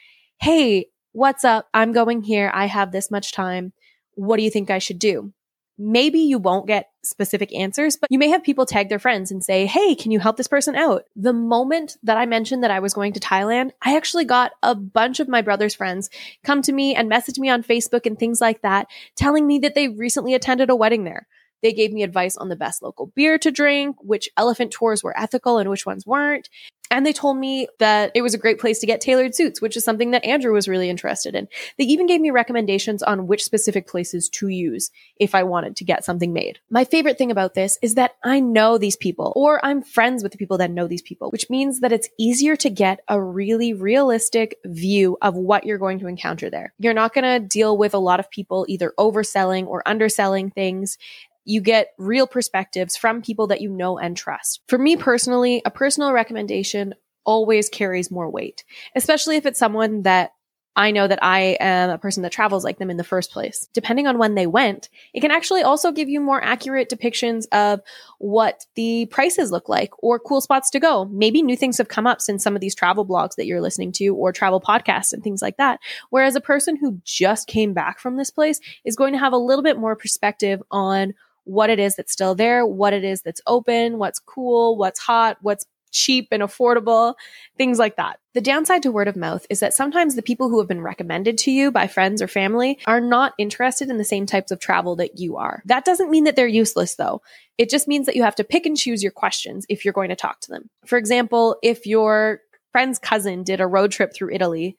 Hey, 0.42 0.88
what's 1.12 1.46
up? 1.46 1.68
I'm 1.72 1.92
going 1.92 2.24
here. 2.24 2.50
I 2.52 2.66
have 2.66 2.92
this 2.92 3.12
much 3.12 3.32
time. 3.32 3.74
What 4.16 4.38
do 4.38 4.44
you 4.44 4.50
think 4.50 4.72
I 4.72 4.80
should 4.80 4.98
do? 4.98 5.32
Maybe 5.78 6.18
you 6.18 6.40
won't 6.40 6.66
get 6.66 6.90
specific 7.04 7.54
answers, 7.54 7.96
but 7.96 8.12
you 8.12 8.18
may 8.18 8.30
have 8.30 8.44
people 8.44 8.66
tag 8.66 8.90
their 8.90 8.98
friends 8.98 9.30
and 9.30 9.44
say, 9.44 9.68
Hey, 9.68 9.94
can 9.94 10.10
you 10.10 10.20
help 10.20 10.38
this 10.38 10.48
person 10.48 10.76
out? 10.76 11.04
The 11.16 11.32
moment 11.32 11.96
that 12.02 12.18
I 12.18 12.26
mentioned 12.26 12.64
that 12.64 12.72
I 12.72 12.80
was 12.80 12.96
going 12.96 13.14
to 13.14 13.20
Thailand, 13.20 13.70
I 13.84 13.96
actually 13.96 14.26
got 14.26 14.54
a 14.64 14.74
bunch 14.74 15.20
of 15.20 15.28
my 15.28 15.44
brother's 15.44 15.76
friends 15.76 16.10
come 16.44 16.64
to 16.64 16.72
me 16.72 16.96
and 16.96 17.08
message 17.08 17.38
me 17.38 17.50
on 17.50 17.62
Facebook 17.62 18.08
and 18.08 18.18
things 18.18 18.42
like 18.42 18.64
that, 18.64 18.88
telling 19.16 19.46
me 19.46 19.60
that 19.60 19.76
they 19.76 19.90
recently 19.90 20.34
attended 20.34 20.72
a 20.72 20.76
wedding 20.76 21.04
there. 21.04 21.28
They 21.62 21.74
gave 21.74 21.94
me 21.94 22.04
advice 22.04 22.38
on 22.38 22.50
the 22.50 22.56
best 22.56 22.82
local 22.82 23.08
beer 23.08 23.38
to 23.40 23.52
drink, 23.52 23.96
which 24.02 24.30
elephant 24.38 24.72
tours 24.72 25.04
were 25.04 25.18
ethical 25.20 25.58
and 25.58 25.70
which 25.70 25.86
ones 25.86 26.06
weren't. 26.06 26.50
And 26.92 27.06
they 27.06 27.14
told 27.14 27.38
me 27.38 27.68
that 27.80 28.12
it 28.14 28.22
was 28.22 28.34
a 28.34 28.38
great 28.38 28.60
place 28.60 28.80
to 28.80 28.86
get 28.86 29.00
tailored 29.00 29.34
suits, 29.34 29.62
which 29.62 29.78
is 29.78 29.84
something 29.84 30.12
that 30.12 30.26
Andrew 30.26 30.52
was 30.52 30.68
really 30.68 30.90
interested 30.90 31.34
in. 31.36 31.48
They 31.78 31.86
even 31.86 32.06
gave 32.06 32.20
me 32.20 32.32
recommendations 32.32 33.02
on 33.02 33.28
which 33.28 33.46
specific 33.46 33.88
places 33.88 34.28
to 34.30 34.50
use 34.50 34.92
if 35.16 35.34
I 35.34 35.44
wanted 35.44 35.78
to 35.78 35.86
get 35.86 36.04
something 36.04 36.34
made. 36.34 36.60
My 36.70 36.84
favorite 36.84 37.18
thing 37.18 37.32
about 37.32 37.54
this 37.54 37.78
is 37.82 37.96
that 37.96 38.16
I 38.26 38.42
know 38.42 38.78
these 38.78 38.98
people 38.98 39.32
or 39.38 39.66
I'm 39.66 39.82
friends 39.82 40.22
with 40.22 40.34
the 40.34 40.38
people 40.38 40.58
that 40.58 40.70
know 40.70 40.86
these 40.86 41.02
people, 41.02 41.32
which 41.32 41.50
means 41.50 41.80
that 41.80 41.94
it's 41.94 42.10
easier 42.20 42.58
to 42.58 42.70
get 42.70 43.00
a 43.08 43.22
really 43.22 43.74
realistic 43.74 44.58
view 44.66 45.18
of 45.22 45.36
what 45.36 45.66
you're 45.66 45.78
going 45.78 46.00
to 46.00 46.08
encounter 46.08 46.50
there. 46.50 46.74
You're 46.78 46.94
not 46.94 47.14
going 47.14 47.24
to 47.24 47.48
deal 47.48 47.78
with 47.78 47.94
a 47.94 48.00
lot 48.00 48.20
of 48.20 48.30
people 48.30 48.66
either 48.68 48.94
overselling 49.00 49.66
or 49.66 49.82
underselling 49.88 50.52
things 50.52 50.98
you 51.46 51.62
get 51.62 51.94
real 51.98 52.28
perspectives 52.28 52.96
from 52.96 53.22
people 53.22 53.48
that 53.48 53.62
you 53.62 53.70
know 53.70 53.98
and 53.98 54.16
trust. 54.16 54.62
For 54.68 54.78
me 54.78 54.96
personally, 54.96 55.62
a 55.66 55.72
personal 55.72 56.12
recommendation 56.12 56.94
always 57.26 57.70
carries 57.70 58.12
more 58.12 58.30
weight, 58.30 58.64
especially 58.96 59.38
if 59.38 59.46
it's 59.46 59.60
someone 59.60 60.04
that 60.04 60.32
I 60.76 60.92
know 60.92 61.06
that 61.06 61.20
I 61.22 61.58
am 61.60 61.90
a 61.90 61.98
person 61.98 62.24
that 62.24 62.32
travels 62.32 62.64
like 62.64 62.80
them 62.80 62.90
in 62.90 62.96
the 62.96 63.04
first 63.04 63.32
place. 63.32 63.68
Depending 63.74 64.08
on 64.08 64.18
when 64.18 64.36
they 64.36 64.48
went, 64.48 64.88
it 65.14 65.20
can 65.20 65.32
actually 65.32 65.64
also 65.64 65.92
give 65.92 66.08
you 66.08 66.22
more 66.22 66.42
accurate 66.42 66.90
depictions 66.90 67.46
of 67.52 67.82
what 68.20 68.66
the 68.76 69.06
prices 69.08 69.52
look 69.52 69.68
like 69.68 69.92
or 70.02 70.18
cool 70.18 70.40
spots 70.40 70.70
to 70.70 70.80
go. 70.80 71.06
Maybe 71.06 71.42
new 71.42 71.58
things 71.58 71.78
have 71.78 71.90
come 71.90 72.08
up 72.08 72.22
since 72.22 72.42
some 72.42 72.56
of 72.56 72.62
these 72.62 72.76
travel 72.76 73.06
blogs 73.06 73.36
that 73.36 73.48
you're 73.48 73.62
listening 73.62 73.92
to 73.94 74.16
or 74.16 74.32
travel 74.32 74.62
podcasts 74.62 75.12
and 75.12 75.22
things 75.22 75.42
like 75.42 75.58
that. 75.58 75.82
Whereas 76.10 76.36
a 76.36 76.42
person 76.42 76.78
who 76.78 77.02
just 77.04 77.48
came 77.48 77.74
back 77.74 78.00
from 78.00 78.16
this 78.16 78.32
place 78.32 78.62
is 78.86 78.96
going 78.96 79.12
to 79.12 79.20
have 79.20 79.34
a 79.34 79.38
little 79.38 79.64
bit 79.64 79.78
more 79.78 79.98
perspective 79.98 80.64
on 80.72 81.14
what 81.44 81.70
it 81.70 81.80
is 81.80 81.96
that's 81.96 82.12
still 82.12 82.36
there, 82.36 82.66
what 82.66 82.94
it 82.94 83.04
is 83.04 83.22
that's 83.22 83.42
open, 83.48 83.98
what's 83.98 84.20
cool, 84.20 84.78
what's 84.78 85.00
hot, 85.00 85.38
what's 85.42 85.66
cheap 85.92 86.30
and 86.32 86.42
affordable, 86.42 87.16
things 87.58 87.78
like 87.78 87.98
that. 87.98 88.20
The 88.34 88.42
downside 88.42 88.84
to 88.84 88.92
word 88.92 89.08
of 89.08 89.16
mouth 89.16 89.46
is 89.50 89.60
that 89.60 89.74
sometimes 89.74 90.16
the 90.16 90.22
people 90.22 90.50
who 90.50 90.60
have 90.60 90.68
been 90.68 90.82
recommended 90.82 91.38
to 91.40 91.52
you 91.52 91.70
by 91.70 91.88
friends 91.88 92.22
or 92.22 92.28
family 92.28 92.80
are 92.88 93.02
not 93.02 93.34
interested 93.38 93.90
in 93.90 93.98
the 93.98 94.06
same 94.06 94.26
types 94.26 94.52
of 94.52 94.60
travel 94.60 94.96
that 94.96 95.20
you 95.20 95.38
are. 95.38 95.62
That 95.66 95.86
doesn't 95.86 96.10
mean 96.10 96.24
that 96.24 96.36
they're 96.36 96.48
useless 96.48 96.96
though. 96.96 97.22
It 97.58 97.70
just 97.70 97.88
means 97.88 98.06
that 98.06 98.16
you 98.16 98.24
have 98.24 98.36
to 98.36 98.44
pick 98.44 98.66
and 98.66 98.78
choose 98.78 99.04
your 99.04 99.12
questions 99.12 99.66
if 99.70 99.84
you're 99.84 99.94
going 99.94 100.10
to 100.10 100.16
talk 100.16 100.40
to 100.42 100.50
them. 100.50 100.70
For 100.86 100.98
example, 100.98 101.58
if 101.62 101.86
your 101.86 102.40
friend's 102.72 102.98
cousin 102.98 103.44
did 103.44 103.60
a 103.60 103.68
road 103.68 103.92
trip 103.92 104.14
through 104.14 104.34
Italy, 104.34 104.78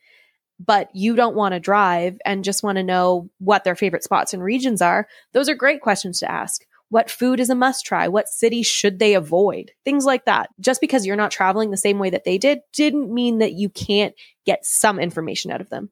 but 0.64 0.88
you 0.95 1.16
don't 1.16 1.37
want 1.37 1.54
to 1.54 1.61
drive 1.61 2.19
and 2.25 2.45
just 2.45 2.62
want 2.62 2.76
to 2.76 2.83
know 2.83 3.28
what 3.38 3.64
their 3.64 3.75
favorite 3.75 4.04
spots 4.04 4.33
and 4.33 4.42
regions 4.42 4.83
are, 4.83 5.09
those 5.33 5.49
are 5.49 5.54
great 5.54 5.81
questions 5.81 6.19
to 6.21 6.31
ask. 6.31 6.64
What 6.88 7.11
food 7.11 7.40
is 7.40 7.49
a 7.49 7.54
must 7.54 7.87
try? 7.87 8.09
What 8.09 8.28
city 8.28 8.62
should 8.62 8.99
they 8.99 9.14
avoid? 9.14 9.71
Things 9.83 10.04
like 10.04 10.26
that. 10.26 10.50
Just 10.61 10.78
because 10.78 11.07
you're 11.07 11.16
not 11.16 11.31
traveling 11.31 11.71
the 11.71 11.76
same 11.78 11.99
way 11.99 12.11
that 12.11 12.25
they 12.25 12.37
did 12.37 12.61
didn't 12.75 13.12
mean 13.12 13.38
that 13.38 13.54
you 13.54 13.71
can't 13.71 14.14
get 14.45 14.66
some 14.66 14.99
information 14.99 15.50
out 15.50 15.62
of 15.62 15.71
them. 15.71 15.88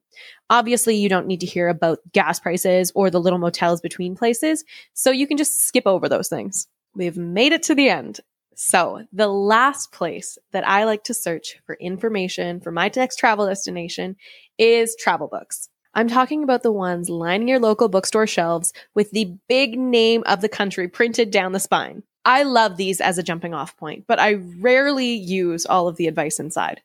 Obviously, 0.51 0.97
you 0.97 1.09
don't 1.09 1.25
need 1.25 1.39
to 1.39 1.47
hear 1.47 1.69
about 1.69 1.97
gas 2.13 2.39
prices 2.39 2.91
or 2.93 3.09
the 3.09 3.19
little 3.19 3.39
motels 3.39 3.81
between 3.81 4.15
places, 4.15 4.63
so 4.93 5.09
you 5.09 5.25
can 5.25 5.37
just 5.37 5.65
skip 5.65 5.87
over 5.87 6.07
those 6.07 6.29
things. 6.29 6.67
We've 6.93 7.17
made 7.17 7.51
it 7.51 7.63
to 7.63 7.73
the 7.73 7.89
end. 7.89 8.19
So, 8.55 9.05
the 9.13 9.27
last 9.27 9.91
place 9.91 10.37
that 10.51 10.67
I 10.67 10.83
like 10.83 11.03
to 11.05 11.13
search 11.13 11.57
for 11.65 11.75
information 11.75 12.59
for 12.59 12.71
my 12.71 12.91
next 12.95 13.15
travel 13.15 13.47
destination 13.47 14.17
is 14.57 14.95
travel 14.99 15.27
books. 15.27 15.69
I'm 15.93 16.07
talking 16.07 16.43
about 16.43 16.63
the 16.63 16.71
ones 16.71 17.09
lining 17.09 17.47
your 17.47 17.59
local 17.59 17.89
bookstore 17.89 18.27
shelves 18.27 18.71
with 18.95 19.11
the 19.11 19.33
big 19.49 19.77
name 19.77 20.23
of 20.25 20.41
the 20.41 20.49
country 20.49 20.87
printed 20.87 21.31
down 21.31 21.51
the 21.51 21.59
spine. 21.59 22.03
I 22.23 22.43
love 22.43 22.77
these 22.77 23.01
as 23.01 23.17
a 23.17 23.23
jumping 23.23 23.53
off 23.53 23.75
point, 23.77 24.05
but 24.07 24.19
I 24.19 24.35
rarely 24.59 25.13
use 25.13 25.65
all 25.65 25.87
of 25.87 25.97
the 25.97 26.07
advice 26.07 26.39
inside. 26.39 26.81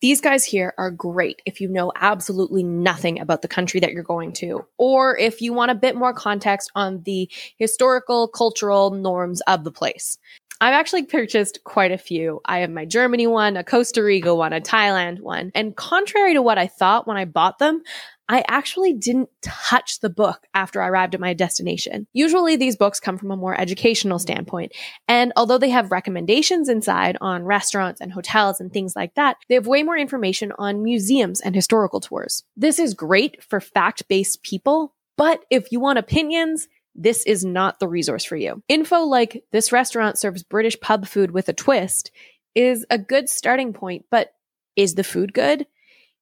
These 0.00 0.22
guys 0.22 0.46
here 0.46 0.72
are 0.78 0.90
great 0.90 1.42
if 1.44 1.60
you 1.60 1.68
know 1.68 1.92
absolutely 1.94 2.62
nothing 2.62 3.20
about 3.20 3.42
the 3.42 3.48
country 3.48 3.80
that 3.80 3.92
you're 3.92 4.02
going 4.02 4.32
to, 4.34 4.64
or 4.78 5.16
if 5.18 5.42
you 5.42 5.52
want 5.52 5.70
a 5.70 5.74
bit 5.74 5.94
more 5.94 6.14
context 6.14 6.72
on 6.74 7.02
the 7.02 7.30
historical, 7.58 8.26
cultural 8.26 8.90
norms 8.92 9.42
of 9.42 9.62
the 9.62 9.70
place. 9.70 10.16
I've 10.60 10.74
actually 10.74 11.04
purchased 11.04 11.64
quite 11.64 11.90
a 11.90 11.98
few. 11.98 12.40
I 12.44 12.58
have 12.58 12.70
my 12.70 12.84
Germany 12.84 13.26
one, 13.26 13.56
a 13.56 13.64
Costa 13.64 14.02
Rica 14.02 14.34
one, 14.34 14.52
a 14.52 14.60
Thailand 14.60 15.20
one. 15.20 15.52
And 15.54 15.74
contrary 15.74 16.34
to 16.34 16.42
what 16.42 16.58
I 16.58 16.66
thought 16.66 17.06
when 17.06 17.16
I 17.16 17.24
bought 17.24 17.58
them, 17.58 17.82
I 18.28 18.44
actually 18.46 18.92
didn't 18.92 19.30
touch 19.42 20.00
the 20.00 20.10
book 20.10 20.46
after 20.54 20.80
I 20.80 20.88
arrived 20.88 21.14
at 21.14 21.20
my 21.20 21.34
destination. 21.34 22.06
Usually 22.12 22.54
these 22.54 22.76
books 22.76 23.00
come 23.00 23.18
from 23.18 23.32
a 23.32 23.36
more 23.36 23.58
educational 23.58 24.20
standpoint. 24.20 24.72
And 25.08 25.32
although 25.34 25.58
they 25.58 25.70
have 25.70 25.90
recommendations 25.90 26.68
inside 26.68 27.16
on 27.20 27.44
restaurants 27.44 28.00
and 28.00 28.12
hotels 28.12 28.60
and 28.60 28.72
things 28.72 28.94
like 28.94 29.14
that, 29.14 29.38
they 29.48 29.56
have 29.56 29.66
way 29.66 29.82
more 29.82 29.96
information 29.96 30.52
on 30.58 30.84
museums 30.84 31.40
and 31.40 31.56
historical 31.56 32.00
tours. 32.00 32.44
This 32.56 32.78
is 32.78 32.94
great 32.94 33.42
for 33.42 33.60
fact-based 33.60 34.44
people, 34.44 34.94
but 35.16 35.44
if 35.50 35.72
you 35.72 35.80
want 35.80 35.98
opinions, 35.98 36.68
this 36.94 37.24
is 37.24 37.44
not 37.44 37.78
the 37.78 37.88
resource 37.88 38.24
for 38.24 38.36
you. 38.36 38.62
Info 38.68 39.00
like 39.04 39.44
this 39.52 39.72
restaurant 39.72 40.18
serves 40.18 40.42
British 40.42 40.78
pub 40.80 41.06
food 41.06 41.30
with 41.30 41.48
a 41.48 41.52
twist 41.52 42.10
is 42.54 42.84
a 42.90 42.98
good 42.98 43.28
starting 43.28 43.72
point, 43.72 44.06
but 44.10 44.32
is 44.76 44.94
the 44.94 45.04
food 45.04 45.32
good? 45.32 45.66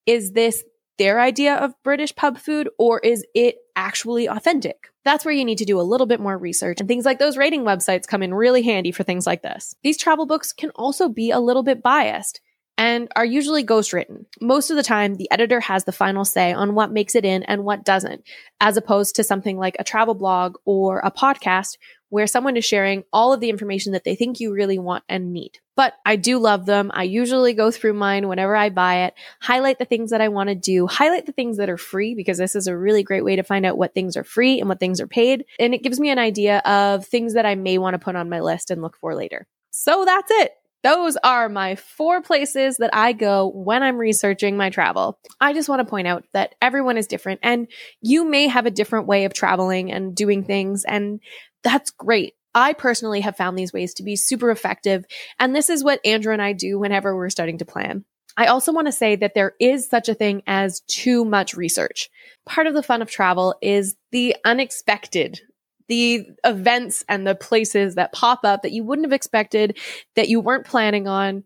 Is 0.06 0.32
this 0.32 0.64
their 0.98 1.20
idea 1.20 1.54
of 1.54 1.74
British 1.84 2.14
pub 2.14 2.38
food 2.38 2.68
or 2.78 2.98
is 3.00 3.24
it 3.34 3.56
actually 3.76 4.28
authentic? 4.28 4.88
That's 5.04 5.24
where 5.24 5.34
you 5.34 5.44
need 5.44 5.58
to 5.58 5.64
do 5.64 5.80
a 5.80 5.82
little 5.82 6.06
bit 6.06 6.20
more 6.20 6.36
research 6.36 6.80
and 6.80 6.88
things 6.88 7.04
like 7.04 7.18
those 7.18 7.36
rating 7.36 7.62
websites 7.62 8.06
come 8.06 8.22
in 8.22 8.34
really 8.34 8.62
handy 8.62 8.92
for 8.92 9.04
things 9.04 9.26
like 9.26 9.42
this. 9.42 9.74
These 9.82 9.96
travel 9.96 10.26
books 10.26 10.52
can 10.52 10.70
also 10.70 11.08
be 11.08 11.30
a 11.30 11.40
little 11.40 11.62
bit 11.62 11.82
biased 11.82 12.40
and 12.78 13.08
are 13.16 13.24
usually 13.24 13.66
ghostwritten. 13.66 14.24
Most 14.40 14.70
of 14.70 14.76
the 14.76 14.82
time, 14.84 15.16
the 15.16 15.30
editor 15.32 15.58
has 15.58 15.84
the 15.84 15.92
final 15.92 16.24
say 16.24 16.52
on 16.52 16.74
what 16.74 16.92
makes 16.92 17.16
it 17.16 17.24
in 17.24 17.42
and 17.42 17.64
what 17.64 17.84
doesn't, 17.84 18.22
as 18.60 18.76
opposed 18.76 19.16
to 19.16 19.24
something 19.24 19.58
like 19.58 19.76
a 19.78 19.84
travel 19.84 20.14
blog 20.14 20.56
or 20.64 21.00
a 21.00 21.10
podcast 21.10 21.76
where 22.10 22.26
someone 22.26 22.56
is 22.56 22.64
sharing 22.64 23.04
all 23.12 23.32
of 23.32 23.40
the 23.40 23.50
information 23.50 23.92
that 23.92 24.04
they 24.04 24.14
think 24.14 24.40
you 24.40 24.52
really 24.52 24.78
want 24.78 25.04
and 25.08 25.32
need. 25.32 25.58
But 25.76 25.94
I 26.06 26.16
do 26.16 26.38
love 26.38 26.64
them. 26.66 26.90
I 26.94 27.02
usually 27.02 27.52
go 27.52 27.70
through 27.70 27.92
mine 27.92 28.28
whenever 28.28 28.56
I 28.56 28.70
buy 28.70 29.06
it, 29.06 29.14
highlight 29.40 29.78
the 29.78 29.84
things 29.84 30.10
that 30.10 30.20
I 30.20 30.28
want 30.28 30.48
to 30.48 30.54
do, 30.54 30.86
highlight 30.86 31.26
the 31.26 31.32
things 31.32 31.58
that 31.58 31.68
are 31.68 31.76
free 31.76 32.14
because 32.14 32.38
this 32.38 32.56
is 32.56 32.66
a 32.66 32.76
really 32.76 33.02
great 33.02 33.24
way 33.24 33.36
to 33.36 33.42
find 33.42 33.66
out 33.66 33.76
what 33.76 33.92
things 33.92 34.16
are 34.16 34.24
free 34.24 34.58
and 34.60 34.68
what 34.68 34.80
things 34.80 35.00
are 35.00 35.06
paid. 35.06 35.44
And 35.58 35.74
it 35.74 35.82
gives 35.82 36.00
me 36.00 36.10
an 36.10 36.18
idea 36.18 36.58
of 36.60 37.04
things 37.04 37.34
that 37.34 37.44
I 37.44 37.56
may 37.56 37.76
want 37.76 37.94
to 37.94 37.98
put 37.98 38.16
on 38.16 38.30
my 38.30 38.40
list 38.40 38.70
and 38.70 38.80
look 38.80 38.96
for 38.96 39.14
later. 39.14 39.46
So 39.70 40.04
that's 40.04 40.30
it. 40.30 40.52
Those 40.88 41.18
are 41.22 41.50
my 41.50 41.74
four 41.74 42.22
places 42.22 42.78
that 42.78 42.88
I 42.94 43.12
go 43.12 43.52
when 43.54 43.82
I'm 43.82 43.98
researching 43.98 44.56
my 44.56 44.70
travel. 44.70 45.18
I 45.38 45.52
just 45.52 45.68
want 45.68 45.80
to 45.80 45.90
point 45.90 46.06
out 46.06 46.24
that 46.32 46.54
everyone 46.62 46.96
is 46.96 47.06
different 47.06 47.40
and 47.42 47.68
you 48.00 48.24
may 48.24 48.48
have 48.48 48.64
a 48.64 48.70
different 48.70 49.06
way 49.06 49.26
of 49.26 49.34
traveling 49.34 49.92
and 49.92 50.14
doing 50.14 50.44
things. 50.44 50.86
And 50.86 51.20
that's 51.62 51.90
great. 51.90 52.36
I 52.54 52.72
personally 52.72 53.20
have 53.20 53.36
found 53.36 53.58
these 53.58 53.70
ways 53.70 53.92
to 53.94 54.02
be 54.02 54.16
super 54.16 54.50
effective. 54.50 55.04
And 55.38 55.54
this 55.54 55.68
is 55.68 55.84
what 55.84 56.00
Andrew 56.06 56.32
and 56.32 56.40
I 56.40 56.54
do 56.54 56.78
whenever 56.78 57.14
we're 57.14 57.28
starting 57.28 57.58
to 57.58 57.66
plan. 57.66 58.06
I 58.38 58.46
also 58.46 58.72
want 58.72 58.86
to 58.86 58.92
say 58.92 59.14
that 59.16 59.34
there 59.34 59.52
is 59.60 59.86
such 59.86 60.08
a 60.08 60.14
thing 60.14 60.42
as 60.46 60.80
too 60.88 61.22
much 61.26 61.52
research. 61.52 62.08
Part 62.46 62.66
of 62.66 62.72
the 62.72 62.82
fun 62.82 63.02
of 63.02 63.10
travel 63.10 63.56
is 63.60 63.94
the 64.10 64.36
unexpected, 64.42 65.42
the 65.88 66.26
events 66.44 67.04
and 67.08 67.26
the 67.26 67.34
places 67.34 67.94
that 67.96 68.12
pop 68.12 68.40
up 68.44 68.62
that 68.62 68.72
you 68.72 68.84
wouldn't 68.84 69.06
have 69.06 69.12
expected, 69.12 69.78
that 70.16 70.28
you 70.28 70.40
weren't 70.40 70.66
planning 70.66 71.08
on. 71.08 71.44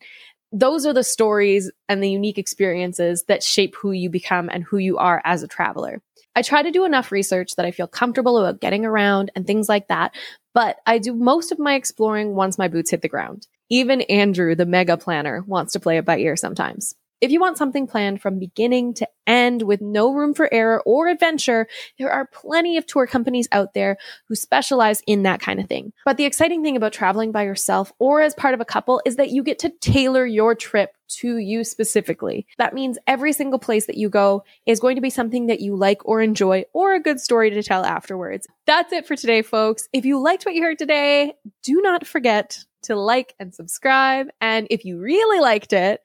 Those 0.53 0.85
are 0.85 0.93
the 0.93 1.05
stories 1.05 1.71
and 1.89 2.03
the 2.03 2.11
unique 2.11 2.39
experiences 2.39 3.25
that 3.29 3.43
shape 3.43 3.75
who 3.77 3.93
you 3.93 4.11
become 4.11 4.51
and 4.53 4.65
who 4.65 4.79
you 4.79 4.99
are 4.99 5.23
as 5.25 5.43
a 5.43 5.49
traveler. 5.49 6.03
I 6.35 6.43
try 6.43 6.63
to 6.63 6.71
do 6.71 6.85
enough 6.85 7.13
research 7.13 7.57
that 7.57 7.67
I 7.67 7.71
feel 7.71 7.87
comfortable 7.87 8.39
about 8.39 8.61
getting 8.61 8.85
around 8.85 9.31
and 9.35 9.47
things 9.47 9.69
like 9.69 9.89
that, 9.89 10.15
but 10.55 10.77
I 10.87 10.99
do 10.99 11.15
most 11.15 11.53
of 11.53 11.59
my 11.59 11.75
exploring 11.75 12.35
once 12.35 12.59
my 12.59 12.69
boots 12.69 12.91
hit 12.91 13.03
the 13.03 13.09
ground. 13.09 13.47
Even 13.71 14.03
Andrew, 14.03 14.55
the 14.55 14.67
mega 14.67 14.97
planner, 14.97 15.43
wants 15.47 15.73
to 15.75 15.81
play 15.81 15.99
it 15.99 16.05
by 16.05 16.19
ear 16.19 16.37
sometimes. 16.37 16.95
If 17.23 17.31
you 17.31 17.39
want 17.39 17.57
something 17.57 17.87
planned 17.87 18.21
from 18.21 18.41
beginning 18.41 18.95
to 18.95 19.09
end 19.29 19.63
with 19.63 19.81
no 19.81 20.13
room 20.13 20.35
for 20.35 20.53
error 20.53 20.83
or 20.85 21.07
adventure, 21.07 21.69
there 21.97 22.11
are 22.11 22.27
plenty 22.27 22.77
of 22.77 22.85
tour 22.85 23.07
companies 23.07 23.47
out 23.53 23.75
there 23.75 23.97
who 24.27 24.35
specialize 24.35 25.03
in 25.07 25.23
that 25.23 25.41
kind 25.41 25.61
of 25.61 25.69
thing. 25.69 25.93
But 26.05 26.17
the 26.17 26.25
exciting 26.25 26.65
thing 26.65 26.77
about 26.77 26.93
traveling 26.93 27.31
by 27.31 27.45
yourself 27.45 27.93
or 28.01 28.21
as 28.23 28.35
part 28.35 28.55
of 28.55 28.61
a 28.61 28.65
couple 28.65 29.01
is 29.07 29.15
that 29.17 29.31
you 29.31 29.45
get 29.45 29.61
to 29.61 29.69
tailor 29.69 30.27
your 30.27 30.57
trip 30.57 30.97
to 31.21 31.39
you 31.39 31.63
specifically. 31.63 32.45
That 32.59 32.75
means 32.75 32.99
every 33.07 33.33
single 33.33 33.61
place 33.61 33.87
that 33.87 33.97
you 33.97 34.09
go 34.09 34.43
is 34.67 34.81
going 34.81 34.97
to 34.97 35.03
be 35.03 35.11
something 35.11 35.47
that 35.47 35.61
you 35.61 35.77
like 35.77 36.05
or 36.05 36.21
enjoy 36.23 36.65
or 36.73 36.93
a 36.95 37.01
good 37.01 37.21
story 37.21 37.51
to 37.51 37.63
tell 37.63 37.85
afterwards. 37.85 38.49
That's 38.67 38.93
it 38.93 39.07
for 39.07 39.15
today, 39.15 39.43
folks. 39.43 39.89
If 39.93 40.05
you 40.05 40.19
liked 40.19 40.45
what 40.45 40.57
you 40.57 40.63
heard 40.63 40.79
today, 40.79 41.35
do 41.63 41.81
not 41.83 42.05
forget 42.05 42.65
to 42.83 42.97
like 42.97 43.35
and 43.39 43.55
subscribe. 43.55 44.27
And 44.41 44.67
if 44.71 44.85
you 44.85 44.99
really 44.99 45.39
liked 45.39 45.73
it, 45.73 46.01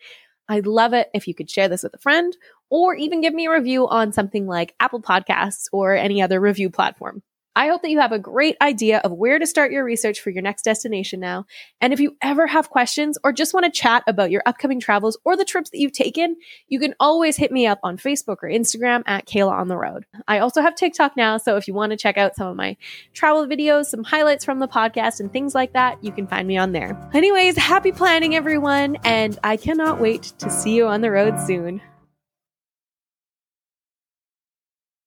I'd 0.49 0.67
love 0.67 0.93
it 0.93 1.09
if 1.13 1.27
you 1.27 1.33
could 1.33 1.49
share 1.49 1.67
this 1.67 1.83
with 1.83 1.93
a 1.93 1.99
friend 1.99 2.35
or 2.69 2.95
even 2.95 3.21
give 3.21 3.33
me 3.33 3.47
a 3.47 3.51
review 3.51 3.87
on 3.87 4.13
something 4.13 4.45
like 4.47 4.75
Apple 4.79 5.01
Podcasts 5.01 5.67
or 5.71 5.95
any 5.95 6.21
other 6.21 6.39
review 6.39 6.69
platform. 6.69 7.21
I 7.57 7.69
hope 7.69 7.81
that 7.81 7.89
you 7.89 7.99
have 7.99 8.11
a 8.11 8.19
great 8.19 8.55
idea 8.61 8.99
of 8.99 9.11
where 9.11 9.39
to 9.39 9.47
start 9.47 9.71
your 9.71 9.83
research 9.83 10.19
for 10.21 10.29
your 10.29 10.43
next 10.43 10.61
destination 10.61 11.19
now. 11.19 11.47
And 11.81 11.91
if 11.91 11.99
you 11.99 12.15
ever 12.21 12.45
have 12.45 12.69
questions 12.69 13.17
or 13.23 13.33
just 13.33 13.51
want 13.51 13.65
to 13.65 13.71
chat 13.71 14.03
about 14.05 14.29
your 14.29 14.43
upcoming 14.45 14.79
travels 14.79 15.17
or 15.25 15.35
the 15.35 15.43
trips 15.43 15.71
that 15.71 15.79
you've 15.79 15.91
taken, 15.91 16.35
you 16.67 16.79
can 16.79 16.93
always 16.99 17.35
hit 17.35 17.51
me 17.51 17.65
up 17.65 17.79
on 17.81 17.97
Facebook 17.97 18.37
or 18.43 18.47
Instagram 18.47 19.01
at 19.07 19.25
Kayla 19.25 19.53
on 19.53 19.69
the 19.69 19.75
Road. 19.75 20.05
I 20.27 20.37
also 20.37 20.61
have 20.61 20.75
TikTok 20.75 21.17
now, 21.17 21.37
so 21.37 21.57
if 21.57 21.67
you 21.67 21.73
want 21.73 21.89
to 21.93 21.97
check 21.97 22.15
out 22.15 22.35
some 22.35 22.47
of 22.47 22.55
my 22.55 22.77
travel 23.15 23.47
videos, 23.47 23.85
some 23.85 24.03
highlights 24.03 24.45
from 24.45 24.59
the 24.59 24.67
podcast, 24.67 25.19
and 25.19 25.33
things 25.33 25.55
like 25.55 25.73
that, 25.73 26.03
you 26.03 26.11
can 26.11 26.27
find 26.27 26.47
me 26.47 26.57
on 26.57 26.73
there. 26.73 27.09
Anyways, 27.15 27.57
happy 27.57 27.91
planning, 27.91 28.35
everyone, 28.35 28.97
and 29.03 29.39
I 29.43 29.57
cannot 29.57 29.99
wait 29.99 30.33
to 30.37 30.51
see 30.51 30.75
you 30.75 30.85
on 30.85 31.01
the 31.01 31.09
road 31.09 31.39
soon. 31.39 31.81